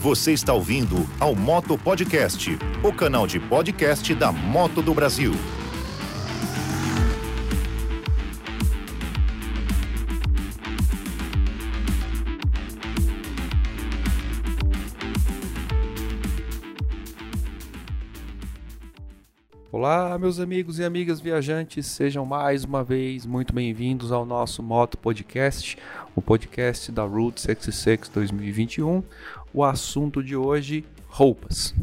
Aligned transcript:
Você 0.00 0.32
está 0.32 0.54
ouvindo 0.54 1.06
ao 1.20 1.34
Moto 1.34 1.76
Podcast, 1.76 2.58
o 2.82 2.90
canal 2.90 3.26
de 3.26 3.38
podcast 3.38 4.14
da 4.14 4.32
Moto 4.32 4.80
do 4.80 4.94
Brasil. 4.94 5.34
Olá, 19.92 20.16
meus 20.16 20.38
amigos 20.38 20.78
e 20.78 20.84
amigas 20.84 21.18
viajantes, 21.18 21.84
sejam 21.84 22.24
mais 22.24 22.62
uma 22.62 22.84
vez 22.84 23.26
muito 23.26 23.52
bem-vindos 23.52 24.12
ao 24.12 24.24
nosso 24.24 24.62
Moto 24.62 24.96
Podcast, 24.96 25.76
o 26.14 26.22
podcast 26.22 26.92
da 26.92 27.02
Route 27.02 27.40
66 27.40 28.08
2021. 28.08 29.02
O 29.52 29.64
assunto 29.64 30.22
de 30.22 30.36
hoje, 30.36 30.84
roupas. 31.08 31.74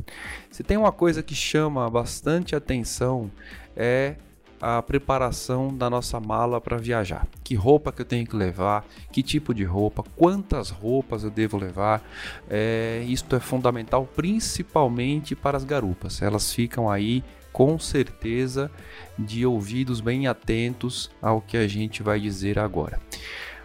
Se 0.49 0.63
tem 0.63 0.77
uma 0.77 0.93
coisa 0.93 1.21
que 1.21 1.35
chama 1.35 1.89
bastante 1.89 2.55
atenção 2.55 3.29
é 3.75 4.15
a 4.61 4.81
preparação 4.81 5.75
da 5.75 5.89
nossa 5.89 6.17
mala 6.17 6.61
para 6.61 6.77
viajar. 6.77 7.27
Que 7.43 7.55
roupa 7.55 7.91
que 7.91 8.03
eu 8.03 8.05
tenho 8.05 8.25
que 8.25 8.37
levar, 8.37 8.85
que 9.11 9.21
tipo 9.21 9.53
de 9.53 9.65
roupa, 9.65 10.01
quantas 10.15 10.69
roupas 10.69 11.25
eu 11.25 11.29
devo 11.29 11.57
levar. 11.57 12.01
É, 12.49 13.03
isto 13.05 13.35
é 13.35 13.39
fundamental 13.41 14.07
principalmente 14.15 15.35
para 15.35 15.57
as 15.57 15.65
garupas. 15.65 16.21
Elas 16.21 16.53
ficam 16.53 16.89
aí 16.89 17.21
com 17.57 17.79
certeza 17.79 18.69
de 19.17 19.43
ouvidos 19.43 19.99
bem 19.99 20.27
atentos 20.27 21.09
ao 21.19 21.41
que 21.41 21.57
a 21.57 21.67
gente 21.67 22.03
vai 22.03 22.19
dizer 22.19 22.59
agora. 22.59 22.99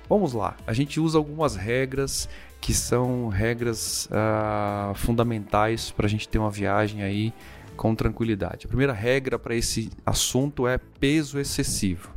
Vamos 0.09 0.33
lá, 0.33 0.57
a 0.67 0.73
gente 0.73 0.99
usa 0.99 1.19
algumas 1.19 1.57
regras 1.57 2.27
que 2.59 2.73
são 2.73 3.29
regras 3.29 4.07
uh, 4.07 4.95
fundamentais 4.95 5.91
para 5.91 6.07
a 6.07 6.09
gente 6.09 6.27
ter 6.27 6.39
uma 6.39 6.51
viagem 6.51 7.03
aí 7.03 7.35
com 7.77 7.95
tranquilidade. 7.95 8.65
A 8.65 8.69
primeira 8.69 8.95
regra 8.95 9.39
para 9.39 9.55
esse 9.55 9.91
assunto 10.07 10.67
é 10.67 10.79
peso 10.99 11.39
excessivo. 11.39 12.15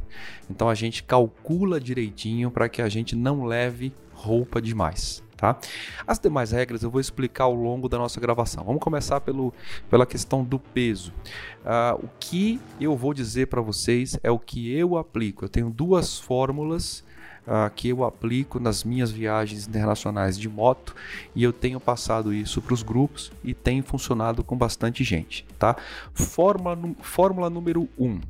Então 0.50 0.70
a 0.70 0.76
gente 0.76 1.04
calcula 1.04 1.78
direitinho 1.78 2.50
para 2.50 2.70
que 2.70 2.82
a 2.82 2.88
gente 2.88 3.18
não 3.18 3.44
leve 3.44 3.92
roupa 4.14 4.62
demais. 4.62 5.22
Tá? 5.38 5.58
As 6.08 6.18
demais 6.18 6.52
regras 6.52 6.82
eu 6.82 6.90
vou 6.90 7.02
explicar 7.02 7.46
ao 7.46 7.54
longo 7.54 7.90
da 7.90 7.98
nossa 7.98 8.20
gravação. 8.20 8.64
Vamos 8.64 8.82
começar 8.82 9.20
pelo, 9.20 9.54
pela 9.90 10.06
questão 10.06 10.44
do 10.44 10.58
peso. 10.58 11.14
Uh, 11.66 12.06
o 12.06 12.10
que 12.20 12.60
eu 12.80 12.96
vou 12.96 13.14
dizer 13.14 13.48
para 13.48 13.62
vocês 13.62 14.18
é 14.24 14.32
o 14.32 14.40
que 14.40 14.72
eu 14.72 14.98
aplico. 14.98 15.44
Eu 15.44 15.50
tenho 15.50 15.70
duas 15.70 16.18
fórmulas 16.18 17.04
uh, 17.46 17.70
que 17.74 17.90
eu 17.90 18.04
aplico 18.04 18.60
nas 18.60 18.84
minhas 18.84 19.12
viagens 19.12 19.68
internacionais 19.68 20.38
de 20.38 20.50
moto 20.50 20.96
e 21.36 21.44
eu 21.44 21.54
tenho 21.54 21.80
passado 21.80 22.34
isso 22.34 22.62
para 22.62 22.74
os 22.74 22.84
grupos 22.84 23.32
e 23.44 23.54
tem 23.54 23.82
funcionado 23.82 24.44
com 24.44 24.58
bastante 24.58 25.04
gente, 25.04 25.46
tá? 25.58 25.76
Fórmula, 26.14 26.78
fórmula 27.02 27.50
número 27.50 27.88
1. 27.98 28.06
Um, 28.06 28.22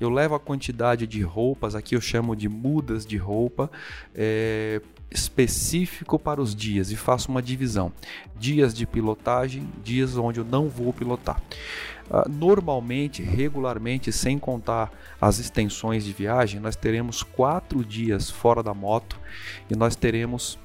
eu 0.00 0.10
levo 0.10 0.34
a 0.34 0.40
quantidade 0.40 1.06
de 1.06 1.22
roupas, 1.22 1.74
aqui 1.74 1.94
eu 1.94 2.00
chamo 2.00 2.34
de 2.34 2.48
mudas 2.48 3.06
de 3.06 3.16
roupa, 3.16 3.70
é, 4.14 4.80
específico 5.14 6.18
para 6.18 6.42
os 6.42 6.54
dias 6.54 6.90
e 6.90 6.96
faço 6.96 7.30
uma 7.30 7.40
divisão: 7.40 7.92
dias 8.36 8.74
de 8.74 8.84
pilotagem, 8.84 9.66
dias 9.82 10.16
onde 10.16 10.40
eu 10.40 10.44
não 10.44 10.68
vou 10.68 10.92
pilotar. 10.92 11.40
Uh, 12.10 12.28
normalmente, 12.28 13.22
regularmente, 13.22 14.12
sem 14.12 14.38
contar 14.38 14.92
as 15.18 15.38
extensões 15.38 16.04
de 16.04 16.12
viagem, 16.12 16.60
nós 16.60 16.76
teremos 16.76 17.22
quatro 17.22 17.82
dias 17.82 18.28
fora 18.28 18.62
da 18.62 18.74
moto 18.74 19.18
e 19.70 19.74
nós 19.74 19.96
teremos 19.96 20.58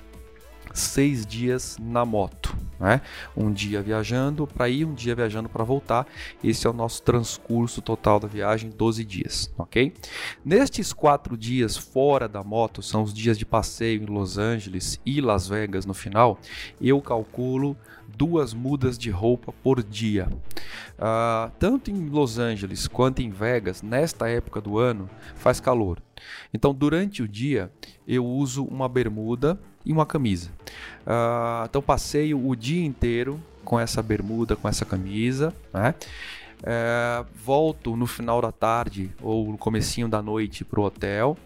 seis 0.79 1.25
dias 1.25 1.77
na 1.79 2.05
moto. 2.05 2.55
Né? 2.79 3.01
Um 3.35 3.51
dia 3.51 3.81
viajando 3.81 4.47
para 4.47 4.69
ir, 4.69 4.85
um 4.85 4.93
dia 4.93 5.13
viajando 5.13 5.49
para 5.49 5.63
voltar. 5.63 6.07
Esse 6.43 6.65
é 6.65 6.69
o 6.69 6.73
nosso 6.73 7.01
transcurso 7.01 7.81
total 7.81 8.19
da 8.19 8.27
viagem, 8.27 8.69
12 8.69 9.03
dias, 9.03 9.53
ok? 9.57 9.93
Nestes 10.43 10.93
quatro 10.93 11.37
dias 11.37 11.75
fora 11.75 12.27
da 12.27 12.43
moto, 12.43 12.81
são 12.81 13.03
os 13.03 13.13
dias 13.13 13.37
de 13.37 13.45
passeio 13.45 14.01
em 14.01 14.05
Los 14.05 14.37
Angeles 14.37 14.99
e 15.05 15.19
Las 15.19 15.47
Vegas 15.47 15.85
no 15.85 15.93
final, 15.93 16.39
eu 16.79 17.01
calculo 17.01 17.75
duas 18.15 18.53
mudas 18.53 18.97
de 18.97 19.09
roupa 19.09 19.53
por 19.63 19.83
dia. 19.83 20.27
Uh, 20.97 21.51
tanto 21.59 21.91
em 21.91 22.09
Los 22.09 22.37
Angeles 22.37 22.87
quanto 22.87 23.21
em 23.21 23.29
Vegas, 23.29 23.81
nesta 23.81 24.27
época 24.27 24.59
do 24.59 24.77
ano, 24.77 25.09
faz 25.35 25.59
calor. 25.59 26.01
Então, 26.53 26.73
durante 26.73 27.23
o 27.23 27.27
dia, 27.27 27.71
eu 28.07 28.25
uso 28.25 28.65
uma 28.65 28.89
bermuda 28.89 29.59
e 29.85 29.91
uma 29.91 30.05
camisa. 30.05 30.49
Uh, 31.01 31.65
então, 31.69 31.81
passeio 31.81 32.45
o 32.45 32.55
dia 32.55 32.85
inteiro 32.85 33.39
com 33.63 33.79
essa 33.79 34.01
bermuda, 34.01 34.55
com 34.55 34.67
essa 34.67 34.85
camisa, 34.85 35.53
né? 35.73 35.93
É, 36.61 37.23
volto 37.35 37.95
no 37.95 38.05
final 38.05 38.41
da 38.41 38.51
tarde 38.51 39.11
ou 39.21 39.51
no 39.51 39.57
comecinho 39.57 40.09
da 40.09 40.21
noite 40.21 40.65
para 40.65 40.79
o 40.79 40.83
hotel, 40.83 41.37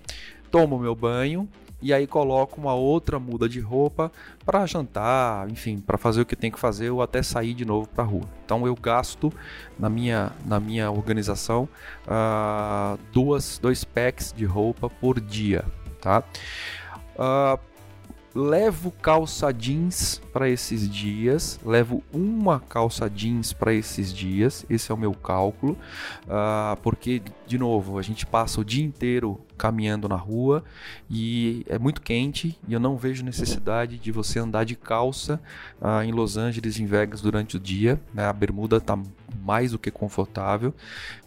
tomo 0.50 0.80
meu 0.80 0.96
banho 0.96 1.48
e 1.84 1.94
aí 1.94 2.08
coloco 2.08 2.60
uma 2.60 2.74
outra 2.74 3.20
muda 3.20 3.48
de 3.48 3.60
roupa 3.60 4.12
para 4.46 4.66
jantar, 4.66 5.50
enfim, 5.50 5.80
para 5.80 5.98
fazer 5.98 6.22
o 6.22 6.26
que 6.26 6.36
tem 6.36 6.50
que 6.50 6.58
fazer 6.58 6.90
ou 6.90 7.02
até 7.02 7.22
sair 7.22 7.54
de 7.54 7.66
novo 7.66 7.88
para 7.90 8.06
rua. 8.06 8.24
Então 8.46 8.66
eu 8.66 8.74
gasto 8.74 9.32
na 9.78 9.90
minha, 9.90 10.32
na 10.46 10.60
minha 10.62 10.90
organização 10.90 11.68
uh, 12.08 12.98
duas, 13.12 13.60
dois 13.60 13.84
packs 13.84 14.34
de 14.36 14.46
roupa 14.46 14.90
por 14.90 15.20
dia, 15.20 15.66
tá? 16.02 16.24
Uh, 17.16 17.60
levo 18.36 18.90
calça 18.90 19.54
jeans 19.54 20.20
para 20.32 20.50
esses 20.50 20.90
dias, 20.90 21.60
levo 21.64 22.04
uma 22.12 22.60
calça 22.60 23.08
jeans 23.08 23.54
para 23.54 23.74
esses 23.74 24.12
dias, 24.12 24.66
esse 24.68 24.92
é 24.92 24.96
o 24.96 24.98
meu 24.98 25.14
cálculo, 25.14 25.78
uh, 26.24 26.76
porque, 26.82 27.22
de 27.46 27.60
novo, 27.60 28.00
a 28.00 28.02
gente 28.02 28.26
passa 28.26 28.60
o 28.60 28.66
dia 28.66 28.84
inteiro 28.84 29.40
caminhando 29.56 30.10
na 30.10 30.16
rua 30.16 30.64
e 31.08 31.64
é 31.70 31.78
muito 31.78 32.02
quente 32.02 32.58
e 32.68 32.74
eu 32.74 32.80
não 32.80 32.98
vejo 32.98 33.24
necessidade 33.24 34.00
de 34.00 34.12
você 34.12 34.40
andar 34.40 34.64
de 34.64 34.76
calça 34.76 35.40
uh, 35.80 36.02
em 36.02 36.12
Los 36.12 36.36
Angeles, 36.36 36.80
em 36.80 36.88
Vegas 36.88 37.22
durante 37.22 37.58
o 37.58 37.60
dia, 37.60 38.02
né? 38.14 38.26
a 38.26 38.34
bermuda 38.34 38.78
está 38.78 38.98
mais 39.44 39.74
do 39.74 39.80
que 39.80 39.92
confortável, 39.92 40.74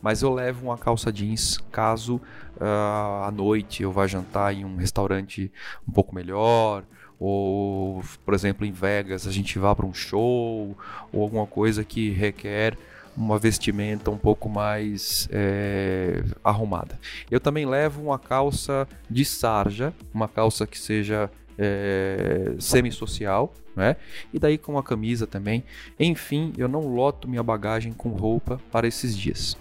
mas 0.03 0.23
eu 0.23 0.35
levo 0.35 0.67
uma 0.67 0.79
calça 0.79 1.13
jeans 1.13 1.59
caso 1.71 2.17
uh, 2.57 3.25
à 3.25 3.31
noite 3.31 3.85
eu 3.85 3.93
vá 3.93 4.09
jantar 4.09 4.53
em 4.53 4.65
um 4.65 4.77
restaurante 4.77 5.53
um 5.89 5.93
pouco 5.93 6.13
melhor 6.13 6.83
ou 7.19 8.03
por 8.25 8.35
exemplo 8.35 8.67
em 8.67 8.73
Vegas 8.73 9.27
a 9.27 9.33
gente 9.33 9.59
vá 9.59 9.75
para 9.75 9.87
um 9.87 9.95
show 9.95 10.77
ou 11.13 11.23
alguma 11.23 11.47
coisa 11.47 11.85
que 11.85 12.11
requer 12.11 12.77
uma 13.17 13.39
vestimenta 13.39 14.11
um 14.11 14.19
pouco 14.19 14.49
mais 14.49 15.27
é, 15.33 16.23
arrumada. 16.45 16.99
Eu 17.31 17.41
também 17.41 17.65
levo 17.65 18.03
uma 18.03 18.19
calça 18.19 18.87
de 19.09 19.25
sarja, 19.25 19.95
uma 20.13 20.29
calça 20.29 20.67
que 20.67 20.79
seja 20.79 21.31
é, 21.59 22.55
semi-social, 22.59 23.55
né? 23.75 23.97
E 24.35 24.39
daí 24.39 24.59
com 24.59 24.77
a 24.77 24.83
camisa 24.83 25.27
também. 25.27 25.65
Enfim, 25.99 26.53
eu 26.59 26.69
não 26.69 26.81
loto 26.95 27.27
minha 27.27 27.43
bagagem 27.43 27.93
com 27.93 28.11
roupa 28.11 28.61
para 28.71 28.87
esses 28.87 29.17
dias 29.17 29.57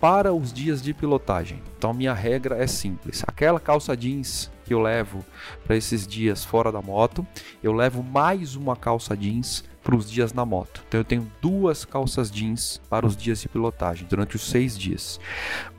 para 0.00 0.34
os 0.34 0.52
dias 0.52 0.82
de 0.82 0.92
pilotagem. 0.92 1.62
Então 1.78 1.94
minha 1.94 2.12
regra 2.12 2.56
é 2.56 2.66
simples. 2.66 3.22
Aquela 3.24 3.60
calça 3.60 3.96
jeans 3.96 4.50
que 4.64 4.74
eu 4.74 4.80
levo 4.80 5.24
para 5.64 5.76
esses 5.76 6.06
dias 6.06 6.44
fora 6.44 6.70
da 6.70 6.80
moto, 6.80 7.26
eu 7.62 7.72
levo 7.72 8.02
mais 8.02 8.54
uma 8.54 8.76
calça 8.76 9.16
jeans 9.16 9.64
para 9.82 9.96
os 9.96 10.10
dias 10.10 10.32
na 10.32 10.44
moto. 10.44 10.84
Então 10.86 11.00
eu 11.00 11.04
tenho 11.04 11.30
duas 11.40 11.84
calças 11.84 12.30
jeans 12.30 12.80
para 12.88 13.06
os 13.06 13.16
dias 13.16 13.40
de 13.40 13.48
pilotagem 13.48 14.06
durante 14.08 14.36
os 14.36 14.42
seis 14.42 14.78
dias. 14.78 15.18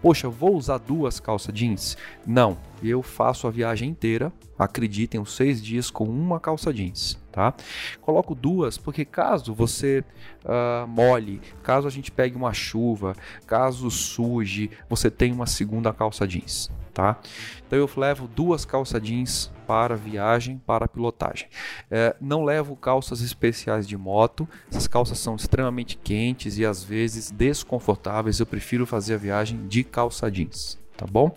Poxa, 0.01 0.29
vou 0.29 0.55
usar 0.55 0.77
duas 0.77 1.19
calças 1.19 1.53
jeans? 1.53 1.97
Não, 2.25 2.57
eu 2.83 3.01
faço 3.01 3.47
a 3.47 3.51
viagem 3.51 3.89
inteira. 3.89 4.31
Acreditem, 4.59 5.19
os 5.19 5.35
seis 5.35 5.61
dias 5.63 5.89
com 5.89 6.03
uma 6.03 6.39
calça 6.39 6.71
jeans, 6.71 7.19
tá? 7.31 7.53
Coloco 8.01 8.35
duas 8.35 8.77
porque 8.77 9.03
caso 9.03 9.53
você 9.53 10.03
uh, 10.45 10.88
molhe, 10.88 11.41
caso 11.63 11.88
a 11.88 11.91
gente 11.91 12.11
pegue 12.11 12.35
uma 12.35 12.53
chuva, 12.53 13.15
caso 13.47 13.89
suje, 13.89 14.69
você 14.88 15.09
tem 15.09 15.31
uma 15.31 15.47
segunda 15.47 15.91
calça 15.91 16.27
jeans, 16.27 16.71
tá? 16.94 17.17
Então 17.65 17.79
eu 17.79 17.89
levo 17.97 18.27
duas 18.27 18.63
calças 18.63 19.01
jeans 19.01 19.51
para 19.65 19.95
viagem, 19.95 20.62
para 20.65 20.88
pilotagem. 20.88 21.48
É, 21.89 22.15
não 22.19 22.44
levo 22.44 22.75
calças 22.75 23.21
especiais 23.21 23.88
de 23.88 23.98
moto, 23.98 24.48
essas 24.69 24.88
calças 24.88 25.19
são 25.19 25.36
extremamente 25.36 25.98
quentes 25.98 26.57
e 26.57 26.65
às 26.65 26.83
vezes 26.83 27.31
desconfortáveis. 27.31 28.39
Eu 28.39 28.45
prefiro 28.45 28.86
fazer 28.86 29.15
a 29.15 29.18
viagem 29.18 29.68
de 29.68 29.83
calça 29.83 30.30
jeans, 30.30 30.77
tá 30.98 31.06
bom? 31.06 31.36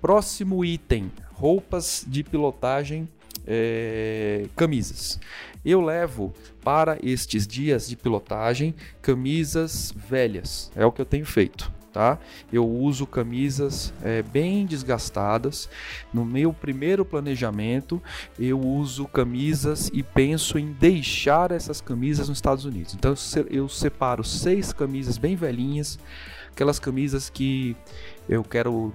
Próximo 0.00 0.64
item: 0.64 1.10
roupas 1.32 2.04
de 2.06 2.22
pilotagem, 2.22 3.08
é, 3.46 4.46
camisas. 4.56 5.18
Eu 5.64 5.80
levo 5.80 6.32
para 6.62 6.98
estes 7.02 7.46
dias 7.46 7.88
de 7.88 7.96
pilotagem 7.96 8.74
camisas 9.00 9.94
velhas, 9.96 10.70
é 10.76 10.84
o 10.84 10.92
que 10.92 11.00
eu 11.00 11.06
tenho 11.06 11.24
feito. 11.24 11.72
Tá? 11.94 12.18
Eu 12.52 12.68
uso 12.68 13.06
camisas 13.06 13.94
é, 14.02 14.20
bem 14.20 14.66
desgastadas. 14.66 15.70
No 16.12 16.24
meu 16.24 16.52
primeiro 16.52 17.04
planejamento, 17.04 18.02
eu 18.36 18.58
uso 18.60 19.06
camisas 19.06 19.90
e 19.94 20.02
penso 20.02 20.58
em 20.58 20.72
deixar 20.72 21.52
essas 21.52 21.80
camisas 21.80 22.28
nos 22.28 22.38
Estados 22.38 22.64
Unidos. 22.64 22.94
Então 22.94 23.14
eu 23.48 23.68
separo 23.68 24.24
seis 24.24 24.72
camisas 24.72 25.16
bem 25.16 25.36
velhinhas, 25.36 25.96
aquelas 26.50 26.80
camisas 26.80 27.30
que 27.30 27.76
eu 28.28 28.42
quero 28.42 28.92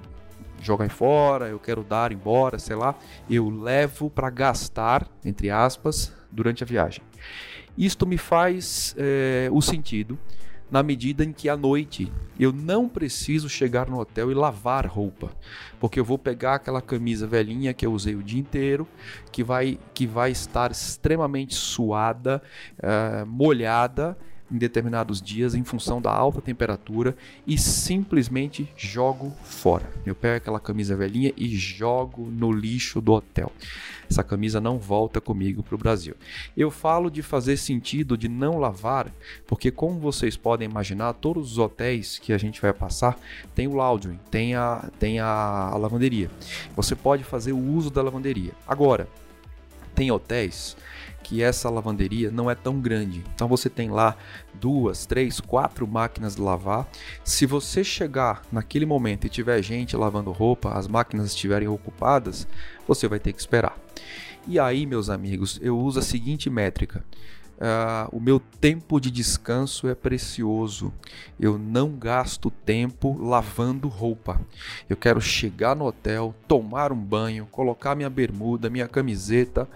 jogar 0.62 0.90
fora, 0.90 1.48
eu 1.48 1.58
quero 1.58 1.86
dar 1.86 2.12
embora, 2.12 2.60
sei 2.60 2.76
lá, 2.76 2.94
eu 3.30 3.50
levo 3.50 4.10
para 4.10 4.30
gastar, 4.30 5.08
entre 5.24 5.50
aspas, 5.50 6.12
durante 6.30 6.64
a 6.64 6.68
viagem. 6.68 7.02
Isto 7.78 8.06
me 8.06 8.18
faz 8.18 8.94
é, 8.98 9.48
o 9.54 9.62
sentido 9.62 10.20
na 10.72 10.84
medida 10.84 11.24
em 11.24 11.32
que 11.32 11.50
à 11.50 11.58
noite 11.58 12.12
eu 12.40 12.54
não 12.54 12.88
preciso 12.88 13.50
chegar 13.50 13.90
no 13.90 14.00
hotel 14.00 14.32
e 14.32 14.34
lavar 14.34 14.86
roupa, 14.86 15.32
porque 15.80 16.00
eu 16.00 16.06
vou 16.06 16.18
pegar 16.18 16.56
aquela 16.56 16.82
camisa 16.82 17.28
velhinha 17.28 17.74
que 17.74 17.86
eu 17.86 17.92
usei 17.92 18.16
o 18.16 18.24
dia 18.24 18.40
inteiro, 18.40 18.88
que 19.32 19.44
vai, 19.44 19.78
que 19.94 20.08
vai 20.08 20.32
estar 20.32 20.72
extremamente 20.72 21.56
suada, 21.56 22.42
uh, 22.78 23.26
molhada 23.26 24.18
em 24.52 24.58
determinados 24.58 25.22
dias 25.22 25.54
em 25.56 25.64
função 25.64 26.02
da 26.02 26.12
alta 26.12 26.42
temperatura 26.42 27.16
e 27.46 27.58
simplesmente 27.58 28.70
jogo 28.76 29.34
fora. 29.44 29.90
Eu 30.06 30.16
pego 30.16 30.38
aquela 30.38 30.60
camisa 30.60 30.96
velhinha 30.96 31.34
e 31.38 31.56
jogo 31.56 32.26
no 32.26 32.52
lixo 32.52 33.02
do 33.02 33.14
hotel. 33.14 33.52
Essa 34.10 34.24
camisa 34.24 34.60
não 34.60 34.80
volta 34.80 35.22
comigo 35.22 35.62
para 35.62 35.76
o 35.76 35.78
Brasil. 35.78 36.16
Eu 36.58 36.72
falo 36.72 37.12
de 37.12 37.22
fazer 37.22 37.58
sentido 37.58 38.18
de 38.18 38.28
não 38.28 38.58
lavar, 38.58 39.12
porque 39.46 39.70
como 39.70 40.00
vocês 40.00 40.36
podem 40.36 40.68
imaginar, 40.68 41.14
todos 41.14 41.52
os 41.52 41.58
hotéis 41.60 42.18
que 42.18 42.34
a 42.34 42.38
gente 42.38 42.60
vai 42.60 42.74
passar 42.74 43.20
tem 43.54 43.68
o 43.68 43.76
laundry, 43.76 44.20
tem 44.32 44.56
a, 44.56 44.90
tem 44.98 45.20
a, 45.20 45.70
a 45.72 45.78
lavanderia. 45.78 46.32
Você 46.76 46.96
pode 46.96 47.24
fazer 47.24 47.52
o 47.52 47.60
uso 47.60 47.92
da 47.92 48.02
lavanderia. 48.02 48.52
Agora, 48.68 49.08
tem 49.94 50.10
hotéis 50.10 50.76
que 51.30 51.44
essa 51.44 51.70
lavanderia 51.70 52.32
não 52.32 52.50
é 52.50 52.56
tão 52.56 52.82
grande. 52.82 53.24
Então 53.36 53.48
você 53.48 53.70
tem 53.70 53.92
lá 53.92 54.18
duas, 54.56 55.06
três, 55.06 55.40
quatro 55.40 55.88
máquinas 55.88 56.36
de 56.36 56.42
lavar. 56.42 56.90
Se 57.24 57.46
você 57.46 57.84
chegar 57.84 58.42
naquele 58.52 58.84
momento 58.84 59.28
e 59.28 59.30
tiver 59.30 59.62
gente 59.62 59.96
lavando 59.96 60.32
roupa, 60.32 60.72
as 60.72 60.88
máquinas 60.88 61.28
estiverem 61.28 61.68
ocupadas, 61.68 62.48
você 62.88 63.08
vai 63.08 63.20
ter 63.20 63.32
que 63.32 63.40
esperar. 63.40 63.78
E 64.48 64.58
aí, 64.58 64.88
meus 64.88 65.08
amigos, 65.08 65.60
eu 65.62 65.78
uso 65.78 66.00
a 66.00 66.02
seguinte 66.02 66.50
métrica. 66.50 67.06
Uh, 67.60 68.18
o 68.18 68.20
meu 68.20 68.40
tempo 68.40 69.00
de 69.00 69.12
descanso 69.12 69.88
é 69.88 69.94
precioso. 69.94 70.92
Eu 71.40 71.60
não 71.60 71.92
gasto 71.92 72.50
tempo 72.50 73.16
lavando 73.22 73.88
roupa. 73.88 74.42
Eu 74.90 74.98
quero 74.98 75.22
chegar 75.22 75.76
no 75.76 75.86
hotel, 75.86 76.34
tomar 76.48 76.92
um 76.92 77.00
banho, 77.00 77.46
colocar 77.52 77.94
minha 77.94 78.10
bermuda, 78.10 78.68
minha 78.68 78.88
camiseta 78.88 79.70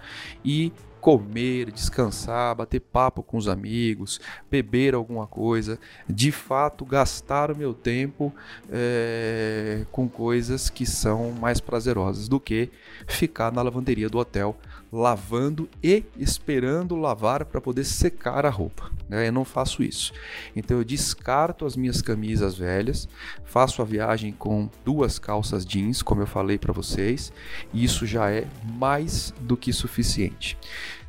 e 0.44 0.72
comer, 1.04 1.70
descansar, 1.70 2.54
bater 2.54 2.80
papo 2.80 3.22
com 3.22 3.36
os 3.36 3.46
amigos, 3.46 4.18
beber 4.50 4.94
alguma 4.94 5.26
coisa, 5.26 5.78
de 6.08 6.32
fato 6.32 6.82
gastar 6.82 7.50
o 7.50 7.56
meu 7.56 7.74
tempo 7.74 8.32
é, 8.72 9.84
com 9.92 10.08
coisas 10.08 10.70
que 10.70 10.86
são 10.86 11.30
mais 11.32 11.60
prazerosas 11.60 12.26
do 12.26 12.40
que 12.40 12.70
ficar 13.06 13.52
na 13.52 13.60
lavanderia 13.60 14.08
do 14.08 14.16
hotel 14.16 14.56
lavando 14.94 15.68
e 15.82 16.04
esperando 16.16 16.94
lavar 16.94 17.44
para 17.44 17.60
poder 17.60 17.82
secar 17.84 18.46
a 18.46 18.50
roupa. 18.50 18.92
Né? 19.08 19.26
Eu 19.26 19.32
não 19.32 19.44
faço 19.44 19.82
isso. 19.82 20.12
Então 20.54 20.78
eu 20.78 20.84
descarto 20.84 21.66
as 21.66 21.76
minhas 21.76 22.00
camisas 22.00 22.56
velhas, 22.56 23.08
faço 23.44 23.82
a 23.82 23.84
viagem 23.84 24.32
com 24.32 24.70
duas 24.84 25.18
calças 25.18 25.66
jeans, 25.66 26.00
como 26.00 26.22
eu 26.22 26.26
falei 26.26 26.58
para 26.58 26.72
vocês, 26.72 27.32
e 27.72 27.82
isso 27.82 28.06
já 28.06 28.30
é 28.30 28.46
mais 28.78 29.34
do 29.40 29.56
que 29.56 29.72
suficiente. 29.72 30.56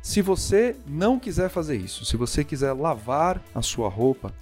Se 0.06 0.22
você 0.22 0.76
não 0.86 1.18
quiser 1.18 1.50
fazer 1.50 1.76
isso, 1.78 2.04
se 2.04 2.16
você 2.16 2.44
quiser 2.44 2.72
lavar 2.72 3.42
a 3.52 3.60
sua 3.60 3.88
roupa, 3.88 4.32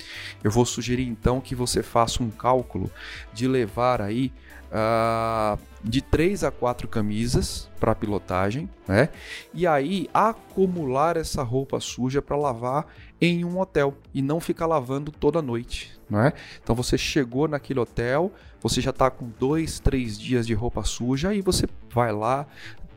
eu 0.43 0.51
vou 0.51 0.67
sugerir 0.67 1.09
então 1.09 1.41
que 1.41 1.55
você 1.55 1.83
faça 1.83 2.23
um 2.23 2.31
cálculo 2.31 2.91
de 3.33 3.49
levar 3.49 4.03
aí 4.03 4.31
uh, 4.71 5.59
de 5.83 6.03
3 6.03 6.45
a 6.45 6.51
4 6.51 6.87
camisas 6.87 7.71
para 7.81 7.95
pilotagem, 7.95 8.69
né? 8.87 9.09
E 9.55 9.67
aí 9.67 10.07
acumular 10.13 11.17
essa 11.17 11.43
roupa 11.43 11.81
suja 11.81 12.21
para 12.21 12.37
lavar 12.37 12.87
em 13.19 13.43
um 13.43 13.59
hotel 13.59 13.97
e 14.13 14.21
não 14.21 14.41
ficar 14.41 14.67
lavando 14.67 15.11
toda 15.11 15.41
noite, 15.41 15.99
né? 16.11 16.35
Então 16.63 16.75
você 16.75 16.99
chegou 16.99 17.49
naquele 17.49 17.81
hotel, 17.81 18.31
você 18.61 18.83
já 18.83 18.91
está 18.91 19.11
com 19.11 19.31
dois, 19.41 19.81
três 19.81 20.19
dias 20.19 20.47
de 20.47 20.53
roupa 20.53 20.85
suja 20.85 21.33
e 21.35 21.41
você 21.41 21.67
vai 21.91 22.13
lá, 22.13 22.47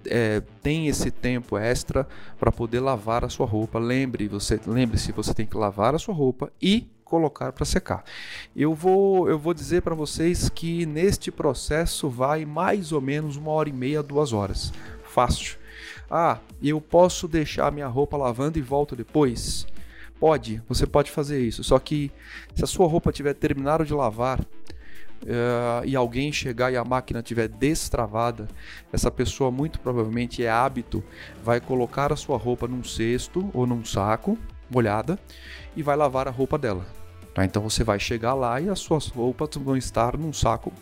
é, 0.05 0.41
tem 0.61 0.87
esse 0.87 1.11
tempo 1.11 1.57
extra 1.57 2.07
para 2.39 2.51
poder 2.51 2.79
lavar 2.79 3.25
a 3.25 3.29
sua 3.29 3.45
roupa. 3.45 3.79
Lembre, 3.79 4.27
você 4.27 4.59
lembre-se, 4.65 5.11
você 5.11 5.33
tem 5.33 5.45
que 5.45 5.57
lavar 5.57 5.95
a 5.95 5.99
sua 5.99 6.13
roupa 6.13 6.51
e 6.61 6.87
colocar 7.03 7.51
para 7.53 7.65
secar. 7.65 8.03
Eu 8.55 8.73
vou, 8.73 9.29
eu 9.29 9.39
vou 9.39 9.53
dizer 9.53 9.81
para 9.81 9.95
vocês 9.95 10.49
que 10.49 10.85
neste 10.85 11.31
processo 11.31 12.09
vai 12.09 12.45
mais 12.45 12.91
ou 12.91 13.01
menos 13.01 13.37
uma 13.37 13.51
hora 13.51 13.69
e 13.69 13.73
meia, 13.73 14.03
duas 14.03 14.33
horas. 14.33 14.73
Fácil. 15.05 15.57
Ah, 16.09 16.39
eu 16.61 16.79
posso 16.79 17.27
deixar 17.27 17.71
minha 17.71 17.87
roupa 17.87 18.17
lavando 18.17 18.57
e 18.57 18.61
volto 18.61 18.95
depois? 18.95 19.65
Pode, 20.19 20.61
você 20.67 20.85
pode 20.85 21.11
fazer 21.11 21.39
isso. 21.39 21.63
Só 21.63 21.79
que 21.79 22.11
se 22.55 22.63
a 22.63 22.67
sua 22.67 22.87
roupa 22.87 23.11
tiver 23.11 23.33
terminado 23.33 23.85
de 23.85 23.93
lavar, 23.93 24.43
uh, 25.23 25.85
e 25.85 25.95
alguém 25.95 26.31
chegar 26.31 26.71
e 26.71 26.77
a 26.77 26.83
máquina 26.83 27.19
estiver 27.19 27.47
destravada, 27.47 28.47
essa 28.91 29.11
pessoa 29.11 29.51
muito 29.51 29.79
provavelmente 29.79 30.43
é 30.43 30.49
hábito, 30.49 31.03
vai 31.43 31.59
colocar 31.59 32.11
a 32.11 32.15
sua 32.15 32.37
roupa 32.37 32.67
num 32.67 32.83
cesto 32.83 33.49
ou 33.53 33.65
num 33.65 33.83
saco 33.83 34.37
molhada 34.69 35.17
e 35.75 35.83
vai 35.83 35.95
lavar 35.95 36.27
a 36.27 36.31
roupa 36.31 36.57
dela. 36.57 36.85
Tá? 37.33 37.45
Então 37.45 37.61
você 37.61 37.83
vai 37.83 37.99
chegar 37.99 38.33
lá 38.33 38.59
e 38.59 38.69
as 38.69 38.79
suas 38.79 39.07
roupas 39.07 39.49
vão 39.55 39.77
estar 39.77 40.17
num 40.17 40.33
saco 40.33 40.73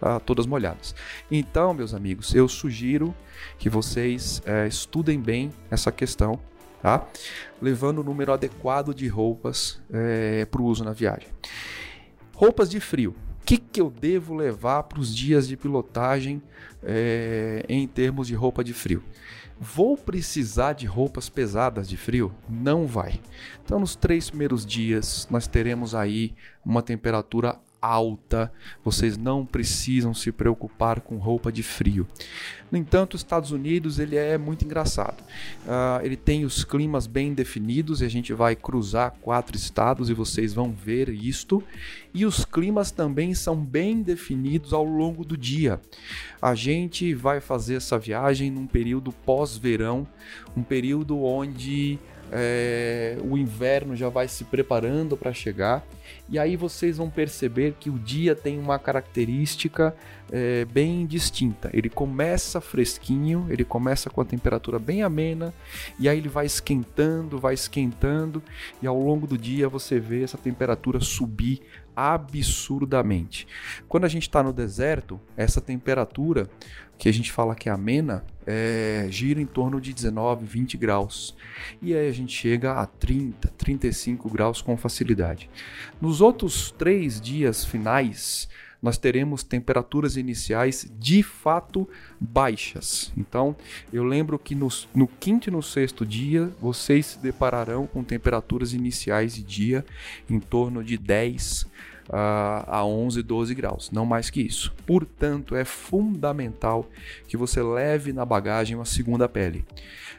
uh, 0.00 0.20
todas 0.20 0.46
molhadas. 0.46 0.94
Então, 1.30 1.72
meus 1.72 1.94
amigos, 1.94 2.34
eu 2.34 2.48
sugiro 2.48 3.14
que 3.58 3.70
vocês 3.70 4.40
uh, 4.40 4.66
estudem 4.66 5.18
bem 5.18 5.50
essa 5.70 5.90
questão, 5.90 6.38
tá? 6.82 7.06
levando 7.60 8.00
o 8.00 8.04
número 8.04 8.32
adequado 8.32 8.94
de 8.94 9.08
roupas 9.08 9.80
uh, 9.88 10.46
para 10.50 10.60
o 10.60 10.66
uso 10.66 10.84
na 10.84 10.92
viagem. 10.92 11.28
Roupas 12.34 12.68
de 12.68 12.80
frio 12.80 13.14
que, 13.44 13.58
que 13.58 13.80
eu 13.80 13.90
devo 13.90 14.34
levar 14.34 14.84
para 14.84 15.00
os 15.00 15.14
dias 15.14 15.48
de 15.48 15.56
pilotagem 15.56 16.42
é, 16.82 17.64
em 17.68 17.86
termos 17.86 18.26
de 18.26 18.34
roupa 18.34 18.62
de 18.62 18.72
frio? 18.72 19.02
Vou 19.58 19.96
precisar 19.96 20.72
de 20.72 20.86
roupas 20.86 21.28
pesadas 21.28 21.88
de 21.88 21.96
frio? 21.96 22.32
Não 22.48 22.86
vai. 22.86 23.20
Então, 23.64 23.78
nos 23.78 23.94
três 23.94 24.28
primeiros 24.28 24.66
dias, 24.66 25.28
nós 25.30 25.46
teremos 25.46 25.94
aí 25.94 26.34
uma 26.64 26.82
temperatura 26.82 27.60
alta, 27.82 28.52
vocês 28.84 29.18
não 29.18 29.44
precisam 29.44 30.14
se 30.14 30.30
preocupar 30.30 31.00
com 31.00 31.16
roupa 31.16 31.50
de 31.50 31.64
frio. 31.64 32.06
No 32.70 32.78
entanto, 32.78 33.14
os 33.14 33.20
Estados 33.20 33.50
Unidos 33.50 33.98
ele 33.98 34.16
é 34.16 34.38
muito 34.38 34.64
engraçado. 34.64 35.20
Uh, 35.66 36.02
ele 36.02 36.16
tem 36.16 36.44
os 36.44 36.64
climas 36.64 37.06
bem 37.06 37.34
definidos 37.34 38.00
e 38.00 38.04
a 38.06 38.08
gente 38.08 38.32
vai 38.32 38.56
cruzar 38.56 39.14
quatro 39.20 39.56
estados 39.56 40.08
e 40.08 40.14
vocês 40.14 40.54
vão 40.54 40.72
ver 40.72 41.10
isto. 41.10 41.62
E 42.14 42.24
os 42.24 42.44
climas 42.44 42.90
também 42.90 43.34
são 43.34 43.56
bem 43.56 44.00
definidos 44.00 44.72
ao 44.72 44.84
longo 44.84 45.24
do 45.24 45.36
dia. 45.36 45.80
A 46.40 46.54
gente 46.54 47.12
vai 47.12 47.40
fazer 47.40 47.74
essa 47.74 47.98
viagem 47.98 48.50
num 48.50 48.66
período 48.66 49.12
pós-verão, 49.12 50.06
um 50.56 50.62
período 50.62 51.22
onde 51.22 51.98
é, 52.30 53.18
o 53.22 53.36
inverno 53.36 53.94
já 53.94 54.08
vai 54.08 54.28
se 54.28 54.44
preparando 54.44 55.16
para 55.16 55.34
chegar 55.34 55.84
e 56.28 56.38
aí 56.38 56.56
vocês 56.56 56.96
vão 56.96 57.10
perceber 57.10 57.74
que 57.78 57.90
o 57.90 57.98
dia 57.98 58.34
tem 58.34 58.58
uma 58.58 58.78
característica 58.78 59.94
é, 60.30 60.64
bem 60.64 61.04
distinta. 61.06 61.70
Ele 61.72 61.88
começa 61.88 62.60
fresquinho, 62.60 63.46
ele 63.50 63.64
começa 63.64 64.08
com 64.08 64.20
a 64.20 64.24
temperatura 64.24 64.78
bem 64.78 65.02
amena, 65.02 65.52
e 65.98 66.08
aí 66.08 66.18
ele 66.18 66.28
vai 66.28 66.46
esquentando, 66.46 67.38
vai 67.38 67.54
esquentando, 67.54 68.42
e 68.80 68.86
ao 68.86 68.98
longo 68.98 69.26
do 69.26 69.36
dia 69.36 69.68
você 69.68 70.00
vê 70.00 70.22
essa 70.22 70.38
temperatura 70.38 71.00
subir 71.00 71.60
absurdamente. 71.94 73.46
Quando 73.88 74.04
a 74.04 74.08
gente 74.08 74.22
está 74.22 74.42
no 74.42 74.52
deserto, 74.52 75.20
essa 75.36 75.60
temperatura 75.60 76.48
que 77.02 77.08
a 77.08 77.12
gente 77.12 77.32
fala 77.32 77.56
que 77.56 77.68
é 77.68 77.72
amena, 77.72 78.24
é, 78.46 79.08
gira 79.10 79.40
em 79.40 79.46
torno 79.46 79.80
de 79.80 79.92
19, 79.92 80.46
20 80.46 80.76
graus. 80.76 81.34
E 81.80 81.94
aí 81.94 82.08
a 82.08 82.12
gente 82.12 82.32
chega 82.32 82.74
a 82.74 82.86
30, 82.86 83.48
35 83.58 84.30
graus 84.30 84.62
com 84.62 84.76
facilidade. 84.76 85.50
Nos 86.02 86.20
outros 86.20 86.72
três 86.72 87.20
dias 87.20 87.64
finais, 87.64 88.48
nós 88.82 88.98
teremos 88.98 89.44
temperaturas 89.44 90.16
iniciais 90.16 90.92
de 90.98 91.22
fato 91.22 91.88
baixas. 92.18 93.12
Então, 93.16 93.54
eu 93.92 94.02
lembro 94.02 94.36
que 94.36 94.56
no, 94.56 94.66
no, 94.92 95.06
quinto 95.06 95.48
e 95.48 95.52
no 95.52 95.62
sexto 95.62 96.04
dia 96.04 96.52
vocês 96.60 97.06
se 97.06 97.18
depararão 97.20 97.86
com 97.86 98.02
temperaturas 98.02 98.72
iniciais 98.72 99.36
de 99.36 99.44
dia 99.44 99.86
em 100.28 100.40
torno 100.40 100.82
de 100.82 100.98
10 100.98 101.70
uh, 102.08 102.64
a 102.66 102.84
11, 102.84 103.22
12 103.22 103.54
graus, 103.54 103.90
não 103.90 104.04
mais 104.04 104.30
que 104.30 104.40
isso. 104.40 104.74
Portanto, 104.86 105.54
é 105.54 105.64
fundamental 105.64 106.88
que 107.26 107.36
você 107.36 107.62
leve 107.62 108.12
na 108.12 108.24
bagagem 108.24 108.76
uma 108.76 108.84
segunda 108.84 109.28
pele. 109.28 109.64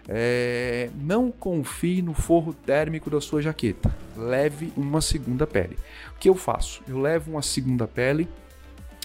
É, 0.08 0.90
não 0.96 1.32
confie 1.32 2.02
no 2.02 2.14
forro 2.14 2.54
térmico 2.54 3.10
da 3.10 3.22
sua 3.22 3.42
jaqueta. 3.42 3.96
Leve 4.18 4.74
uma 4.76 5.00
segunda 5.00 5.48
pele. 5.48 5.78
O 6.16 6.20
que 6.20 6.28
eu 6.28 6.36
faço? 6.36 6.82
Eu 6.88 7.00
levo 7.00 7.32
uma 7.32 7.42
segunda 7.42 7.88
pele 7.88 8.28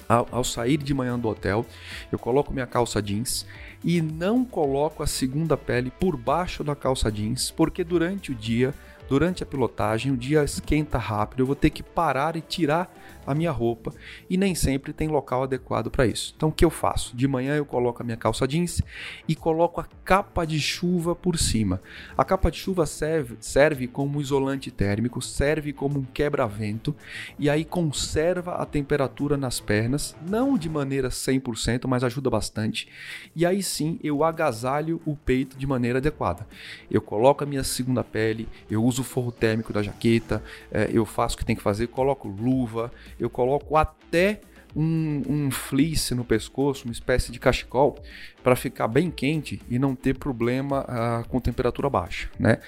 ao, 0.09 0.27
ao, 0.31 0.43
sair 0.43 0.79
de 0.79 0.95
manhã 0.95 1.19
do 1.19 1.29
hotel, 1.29 1.67
eu 2.11 2.19
coloco 2.19 2.53
minha 2.53 2.67
calça 2.67 3.03
jeans 3.03 3.47
e 3.85 4.01
não 4.01 4.45
coloco 4.45 5.03
a 5.03 5.07
segunda 5.07 5.57
pele 5.57 5.93
por 6.01 6.17
baixo 6.17 6.65
da 6.65 6.75
calça 6.75 7.13
jeans, 7.13 7.51
porque 7.51 7.85
durante 7.85 8.33
o 8.33 8.35
dia 8.35 8.75
Durante 9.09 9.43
a 9.43 9.47
pilotagem, 9.47 10.13
o 10.13 10.17
dia 10.17 10.45
esquenta 10.45 10.99
rápido, 10.99 11.41
eu 11.41 11.47
vou 11.47 11.57
ter 11.57 11.71
que 11.71 11.83
parar 11.83 12.37
e 12.37 12.43
tirar 12.43 12.93
a 13.29 13.35
minha 13.35 13.51
roupa 13.51 13.93
e 14.29 14.39
nem 14.39 14.55
sempre 14.55 14.93
tem 14.93 15.07
local 15.07 15.43
adequado 15.43 15.91
para 15.91 16.07
isso. 16.07 16.33
Então 16.35 16.49
o 16.49 16.53
que 16.53 16.65
eu 16.65 16.71
faço? 16.71 17.15
De 17.15 17.29
manhã 17.29 17.55
eu 17.55 17.67
coloco 17.67 18.03
a 18.03 18.05
minha 18.05 18.17
calça 18.17 18.49
jeans 18.49 18.81
e 19.29 19.35
coloco 19.35 19.81
a 19.83 19.87
capa 20.03 20.47
de 20.47 20.59
chuva 20.59 21.15
por 21.15 21.39
cima. 21.39 21.81
A 22.17 22.25
capa 22.25 22.51
de 22.51 22.59
chuva 22.59 22.87
serve, 22.87 23.37
serve 23.39 23.87
como 23.87 24.21
isolante 24.21 24.71
térmico, 24.71 25.21
serve 25.21 25.75
como 25.75 25.99
um 25.99 26.05
quebra-vento 26.05 26.97
e 27.39 27.51
aí 27.51 27.67
conserva 27.67 28.55
a 28.55 28.65
temperatura 28.65 29.37
nas 29.37 29.61
pernas, 29.61 30.17
não 30.27 30.57
de 30.57 30.71
maneira 30.71 31.11
100%, 31.11 31.87
mas 31.87 32.03
ajuda 32.03 32.31
bastante. 32.31 32.89
E 33.37 33.45
aí 33.45 33.63
sim 33.63 34.01
eu 34.03 34.25
agasalho 34.25 35.03
o 35.05 35.15
peito 35.15 35.59
de 35.59 35.67
maneira 35.67 35.99
adequada. 35.99 36.47
Eu 36.91 37.03
coloco 37.03 37.45
a 37.45 37.47
minha 37.47 37.63
segunda 37.63 38.03
pele, 38.03 38.49
eu 38.71 38.83
uso 38.83 39.03
o 39.03 39.05
forro 39.05 39.31
térmico 39.31 39.73
da 39.73 39.83
jaqueta, 39.83 40.43
é, 40.73 40.89
eu 40.91 41.05
faço 41.05 41.35
o 41.35 41.39
que 41.39 41.45
tem 41.45 41.55
que 41.55 41.63
fazer, 41.63 41.89
coloco 41.89 42.29
luva, 42.29 42.91
eu 43.19 43.29
coloco 43.31 43.77
até 43.77 44.41
um, 44.75 45.23
um 45.29 45.51
fleece 45.51 46.15
no 46.15 46.25
pescoço, 46.25 46.85
uma 46.85 46.93
espécie 46.93 47.33
de 47.33 47.39
cachecol, 47.39 47.99
para 48.43 48.55
ficar 48.55 48.89
bem 48.89 49.11
quente 49.11 49.61
e 49.69 49.79
não 49.79 49.95
ter 49.95 50.17
problema 50.17 50.85
ah, 50.89 51.25
com 51.29 51.41
temperatura 51.41 51.91
baixa, 51.91 52.31
né? 52.39 52.59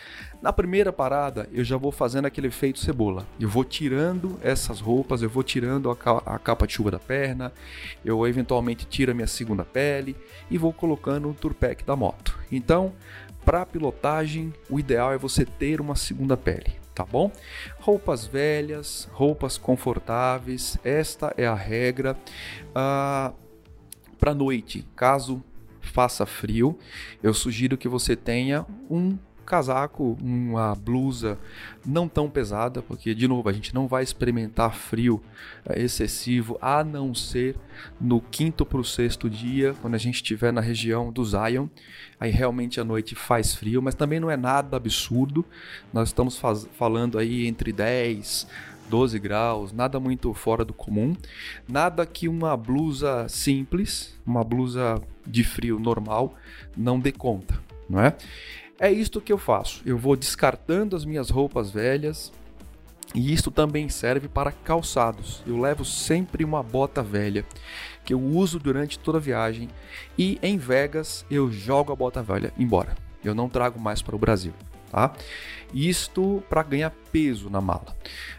Na 0.42 0.52
primeira 0.52 0.92
parada, 0.92 1.49
eu 1.52 1.62
já 1.62 1.76
vou 1.76 1.92
fazendo 1.92 2.25
aquele 2.25 2.49
efeito 2.49 2.78
cebola. 2.78 3.26
Eu 3.38 3.49
vou 3.49 3.62
tirando 3.62 4.38
essas 4.42 4.80
roupas, 4.80 5.23
eu 5.23 5.28
vou 5.28 5.42
tirando 5.42 5.90
a, 5.90 5.95
a 6.35 6.38
capa 6.38 6.66
de 6.66 6.73
chuva 6.73 6.90
da 6.90 6.99
perna, 6.99 7.52
eu 8.04 8.26
eventualmente 8.26 8.87
tiro 8.87 9.12
a 9.12 9.14
minha 9.14 9.26
segunda 9.26 9.64
pele 9.64 10.16
e 10.50 10.57
vou 10.57 10.73
colocando 10.73 11.28
o 11.28 11.35
turpack 11.35 11.85
da 11.85 11.95
moto. 11.95 12.38
Então, 12.50 12.92
para 13.45 13.66
pilotagem, 13.66 14.52
o 14.69 14.80
ideal 14.80 15.12
é 15.12 15.19
você 15.19 15.45
ter 15.45 15.80
uma 15.80 15.95
segunda 15.95 16.37
pele, 16.37 16.73
tá 17.00 17.04
bom? 17.04 17.33
Roupas 17.78 18.26
velhas, 18.26 19.09
roupas 19.12 19.57
confortáveis, 19.57 20.76
esta 20.85 21.33
é 21.35 21.47
a 21.47 21.54
regra. 21.54 22.14
Ah, 22.75 23.33
para 24.19 24.35
noite, 24.35 24.87
caso 24.95 25.42
faça 25.80 26.26
frio, 26.26 26.78
eu 27.23 27.33
sugiro 27.33 27.78
que 27.78 27.88
você 27.88 28.14
tenha 28.14 28.66
um 28.90 29.16
casaco, 29.50 30.16
uma 30.23 30.76
blusa 30.76 31.37
não 31.85 32.09
tão 32.09 32.30
pesada, 32.30 32.80
porque 32.80 33.12
de 33.12 33.26
novo 33.26 33.49
a 33.49 33.52
gente 33.52 33.75
não 33.75 33.88
vai 33.88 34.04
experimentar 34.04 34.73
frio 34.73 35.21
é, 35.69 35.83
excessivo 35.83 36.57
a 36.62 36.85
não 36.85 37.12
ser 37.12 37.57
no 38.00 38.21
quinto 38.21 38.64
para 38.64 38.78
o 38.78 38.85
sexto 38.85 39.28
dia, 39.28 39.75
quando 39.83 39.97
a 39.97 39.99
gente 39.99 40.14
estiver 40.16 40.52
na 40.52 40.61
região 40.61 41.11
do 41.11 41.25
Zion. 41.25 41.66
Aí 42.21 42.30
realmente 42.30 42.80
a 42.80 42.85
noite 42.85 43.16
faz 43.16 43.52
frio, 43.52 43.83
mas 43.83 43.97
também 43.97 44.21
não 44.21 44.30
é 44.30 44.37
nada 44.37 44.76
absurdo. 44.76 45.45
Nós 45.92 46.11
estamos 46.11 46.38
faz, 46.38 46.69
falando 46.78 47.19
aí 47.19 47.49
entre 47.49 47.73
10 47.73 48.47
12 48.88 49.21
graus, 49.21 49.73
nada 49.73 50.00
muito 50.00 50.35
fora 50.35 50.64
do 50.64 50.75
comum, 50.75 51.14
nada 51.69 52.04
que 52.04 52.26
uma 52.26 52.57
blusa 52.57 53.28
simples, 53.28 54.19
uma 54.26 54.42
blusa 54.42 55.00
de 55.25 55.45
frio 55.45 55.78
normal 55.78 56.35
não 56.76 56.99
dê 56.99 57.12
conta, 57.12 57.54
não 57.88 58.00
é? 58.00 58.16
É 58.82 58.90
isto 58.90 59.20
que 59.20 59.30
eu 59.30 59.37
faço. 59.37 59.82
Eu 59.84 59.99
vou 59.99 60.16
descartando 60.16 60.96
as 60.96 61.04
minhas 61.04 61.28
roupas 61.28 61.70
velhas, 61.70 62.32
e 63.14 63.30
isto 63.30 63.50
também 63.50 63.90
serve 63.90 64.26
para 64.26 64.50
calçados. 64.50 65.42
Eu 65.46 65.60
levo 65.60 65.84
sempre 65.84 66.44
uma 66.44 66.62
bota 66.62 67.02
velha 67.02 67.44
que 68.06 68.14
eu 68.14 68.20
uso 68.20 68.58
durante 68.58 68.99
toda 68.99 69.18
a 69.18 69.20
viagem 69.20 69.68
e 70.16 70.38
em 70.42 70.56
Vegas 70.56 71.26
eu 71.30 71.52
jogo 71.52 71.92
a 71.92 71.96
bota 71.96 72.22
velha 72.22 72.54
embora. 72.58 72.96
Eu 73.22 73.34
não 73.34 73.50
trago 73.50 73.78
mais 73.78 74.00
para 74.00 74.16
o 74.16 74.18
Brasil, 74.18 74.54
tá? 74.90 75.12
Isto 75.73 76.42
para 76.49 76.62
ganhar 76.62 76.90
peso 77.12 77.49
na 77.49 77.61
mala. 77.61 77.97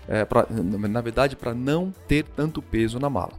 É, 0.08 0.26
pra, 0.26 0.46
na 0.50 1.00
verdade, 1.00 1.36
para 1.36 1.54
não 1.54 1.94
ter 2.08 2.24
tanto 2.24 2.62
peso 2.62 3.00
na 3.00 3.10
mala. 3.10 3.32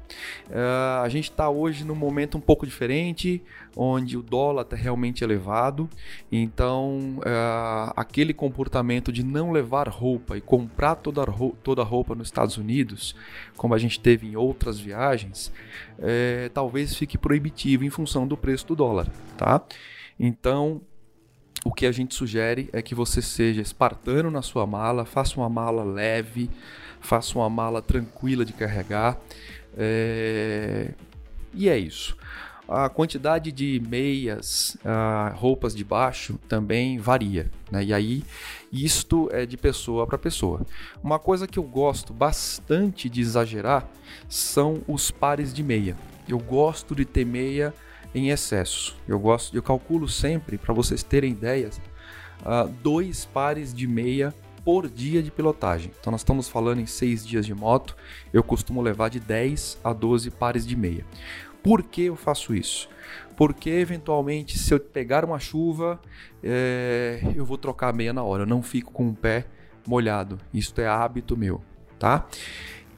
É, 0.51 1.03
a 1.03 1.09
gente 1.09 1.31
está 1.31 1.51
hoje 1.51 1.85
num 1.85 1.95
momento 1.95 2.39
um 2.39 2.41
pouco 2.41 2.65
diferente, 2.65 3.43
onde 3.77 4.17
o 4.17 4.23
dólar 4.23 4.63
está 4.63 4.77
realmente 4.77 5.23
elevado. 5.23 5.91
Então, 6.31 7.21
é, 7.25 7.93
aquele 7.95 8.33
comportamento 8.33 9.13
de 9.13 9.23
não 9.23 9.53
levar 9.53 9.89
roupa 9.89 10.39
e 10.39 10.41
comprar 10.41 10.95
toda 10.95 11.23
a, 11.23 11.25
roupa, 11.25 11.59
toda 11.63 11.83
roupa 11.83 12.15
nos 12.15 12.29
Estados 12.29 12.57
Unidos, 12.57 13.15
como 13.57 13.75
a 13.75 13.79
gente 13.79 14.01
teve 14.01 14.27
em 14.27 14.37
outras 14.37 14.81
viagens, 14.81 15.53
é, 15.99 16.51
talvez 16.55 16.97
fique 16.97 17.19
proibitivo 17.19 17.85
em 17.85 17.91
função 17.91 18.27
do 18.27 18.37
preço 18.37 18.67
do 18.69 18.77
dólar. 18.77 19.07
Tá? 19.37 19.63
Então, 20.19 20.81
o 21.65 21.73
que 21.73 21.87
a 21.87 21.93
gente 21.93 22.15
sugere 22.15 22.69
é 22.73 22.83
que 22.83 22.95
você 22.95 23.23
seja 23.23 23.63
espartano 23.63 24.31
na 24.31 24.43
sua 24.43 24.67
mala, 24.67 25.05
faça 25.05 25.37
uma 25.39 25.49
mala 25.49 25.85
leve, 25.85 26.51
faça 27.01 27.39
uma 27.39 27.49
mala 27.49 27.81
tranquila 27.81 28.45
de 28.45 28.53
carregar. 28.53 29.19
É... 29.77 30.93
E 31.55 31.69
é 31.69 31.79
isso. 31.79 32.17
A 32.69 32.89
quantidade 32.89 33.53
de 33.53 33.83
meias, 33.87 34.77
uh, 34.85 35.37
roupas 35.37 35.75
de 35.75 35.85
baixo 35.85 36.39
também 36.49 36.99
varia. 36.99 37.51
Né? 37.71 37.85
E 37.85 37.93
aí, 37.93 38.25
isto 38.73 39.29
é 39.31 39.45
de 39.45 39.57
pessoa 39.57 40.07
para 40.07 40.17
pessoa. 40.17 40.65
Uma 41.03 41.19
coisa 41.19 41.47
que 41.47 41.59
eu 41.59 41.65
gosto 41.65 42.13
bastante 42.13 43.11
de 43.11 43.21
exagerar 43.21 43.87
são 44.29 44.81
os 44.89 45.11
pares 45.11 45.53
de 45.53 45.63
meia. 45.63 45.97
Eu 46.27 46.39
gosto 46.39 46.95
de 46.95 47.05
ter 47.05 47.27
meia 47.27 47.75
em 48.15 48.31
excesso. 48.31 48.97
Eu 49.07 49.19
gosto, 49.19 49.57
eu 49.57 49.63
calculo 49.63 50.09
sempre, 50.09 50.59
para 50.59 50.75
vocês 50.75 51.03
terem 51.03 51.33
ideias, 51.33 51.81
uh, 52.41 52.69
dois 52.83 53.25
pares 53.25 53.73
de 53.73 53.87
meia 53.87 54.35
por 54.65 54.89
dia 54.89 55.23
de 55.23 55.31
pilotagem. 55.31 55.91
Então 55.99 56.11
nós 56.11 56.21
estamos 56.21 56.49
falando 56.49 56.81
em 56.81 56.87
seis 56.87 57.27
dias 57.27 57.45
de 57.45 57.55
moto, 57.55 57.97
eu 58.33 58.43
costumo 58.43 58.81
levar 58.81 59.09
de 59.09 59.19
10 59.19 59.79
a 59.83 59.93
12 59.93 60.31
pares 60.31 60.67
de 60.67 60.77
meia. 60.77 61.05
Por 61.63 61.83
que 61.83 62.03
eu 62.03 62.17
faço 62.17 62.55
isso? 62.55 62.89
Porque 63.37 63.71
eventualmente, 63.71 64.59
se 64.59 64.75
eu 64.75 64.81
pegar 64.81 65.25
uma 65.25 65.39
chuva, 65.39 66.01
é, 66.43 67.21
eu 67.35 67.45
vou 67.45 67.57
trocar 67.57 67.89
a 67.89 67.93
meia 67.93 68.13
na 68.13 68.23
hora, 68.23 68.43
eu 68.43 68.47
não 68.47 68.63
fico 68.63 68.93
com 68.93 69.09
o 69.09 69.15
pé 69.15 69.47
molhado. 69.87 70.39
Isso 70.53 70.79
é 70.81 70.87
hábito 70.87 71.37
meu, 71.37 71.61
tá? 71.99 72.27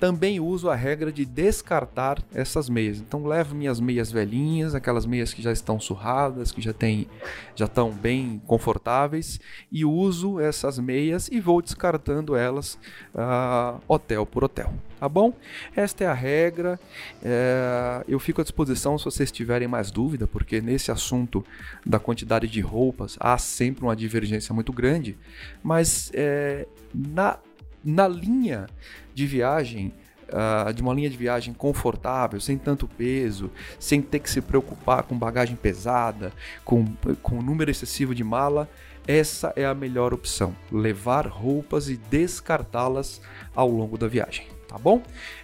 Também 0.04 0.38
uso 0.38 0.68
a 0.68 0.74
regra 0.74 1.10
de 1.10 1.24
descartar 1.24 2.22
essas 2.34 2.68
meias. 2.68 2.98
Então 2.98 3.24
levo 3.24 3.54
minhas 3.54 3.80
meias 3.80 4.12
velhinhas, 4.12 4.74
aquelas 4.74 5.06
meias 5.06 5.32
que 5.32 5.40
já 5.40 5.50
estão 5.50 5.80
surradas, 5.80 6.52
que 6.52 6.60
já 6.60 6.74
tem, 6.74 7.08
já 7.56 7.64
estão 7.64 7.90
bem 7.90 8.38
confortáveis, 8.46 9.40
e 9.72 9.82
uso 9.82 10.38
essas 10.38 10.78
meias 10.78 11.28
e 11.32 11.40
vou 11.40 11.62
descartando 11.62 12.36
elas 12.36 12.74
uh, 13.14 13.80
hotel 13.88 14.26
por 14.26 14.44
hotel. 14.44 14.74
Tá 15.00 15.08
bom? 15.08 15.32
Esta 15.74 16.04
é 16.04 16.06
a 16.06 16.12
regra. 16.12 16.78
É, 17.22 18.04
eu 18.06 18.18
fico 18.18 18.42
à 18.42 18.44
disposição 18.44 18.98
se 18.98 19.06
vocês 19.06 19.32
tiverem 19.32 19.66
mais 19.66 19.90
dúvida, 19.90 20.26
porque 20.26 20.60
nesse 20.60 20.90
assunto 20.90 21.42
da 21.84 21.98
quantidade 21.98 22.46
de 22.46 22.60
roupas 22.60 23.16
há 23.18 23.38
sempre 23.38 23.84
uma 23.84 23.96
divergência 23.96 24.54
muito 24.54 24.70
grande, 24.70 25.16
mas 25.62 26.10
é, 26.12 26.66
na 26.94 27.38
na 27.84 28.08
linha 28.08 28.66
de 29.14 29.26
viagem, 29.26 29.92
uh, 30.28 30.72
de 30.72 30.82
uma 30.82 30.94
linha 30.94 31.10
de 31.10 31.16
viagem 31.16 31.52
confortável, 31.52 32.40
sem 32.40 32.56
tanto 32.56 32.88
peso, 32.88 33.50
sem 33.78 34.00
ter 34.00 34.20
que 34.20 34.30
se 34.30 34.40
preocupar 34.40 35.02
com 35.02 35.16
bagagem 35.16 35.56
pesada, 35.56 36.32
com, 36.64 36.86
com 37.22 37.42
número 37.42 37.70
excessivo 37.70 38.14
de 38.14 38.24
mala, 38.24 38.68
essa 39.06 39.52
é 39.54 39.66
a 39.66 39.74
melhor 39.74 40.14
opção. 40.14 40.56
Levar 40.72 41.26
roupas 41.26 41.88
e 41.88 41.96
descartá-las 41.96 43.20
ao 43.54 43.68
longo 43.68 43.98
da 43.98 44.08
viagem. 44.08 44.46
Tá 44.66 44.78
bom? 44.78 45.02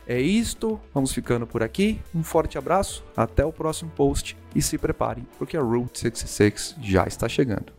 É 0.09 0.21
isto, 0.21 0.81
vamos 0.93 1.13
ficando 1.13 1.47
por 1.47 1.63
aqui. 1.63 2.01
Um 2.15 2.23
forte 2.23 2.59
abraço, 2.59 3.05
até 3.17 3.45
o 3.45 3.53
próximo 3.53 3.91
post 3.91 4.37
e 4.55 4.63
se 4.63 4.77
preparem, 4.77 5.27
porque 5.39 5.57
a 5.57 5.61
Route 5.61 6.01
66 6.01 6.77
já 6.81 7.07
está 7.07 7.29
chegando. 7.29 7.73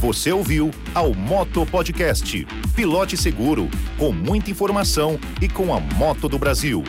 Você 0.00 0.32
ouviu 0.32 0.70
ao 0.94 1.12
Moto 1.12 1.66
Podcast. 1.66 2.46
Pilote 2.74 3.18
seguro, 3.18 3.68
com 3.98 4.10
muita 4.10 4.50
informação 4.50 5.20
e 5.42 5.46
com 5.46 5.74
a 5.74 5.78
moto 5.78 6.26
do 6.26 6.38
Brasil. 6.38 6.82